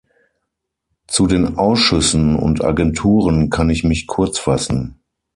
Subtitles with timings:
[1.05, 4.99] Zu den Ausschüssen und Agenturen kann ich mich kurz fassen.